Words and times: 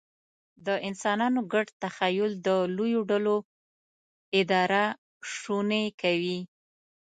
د 0.65 0.67
انسانانو 0.87 1.39
ګډ 1.53 1.67
تخیل 1.83 2.31
د 2.47 2.49
لویو 2.75 3.01
ډلو 3.11 3.37
اداره 4.39 4.85
شونې 5.37 5.83
کوي. 6.01 6.39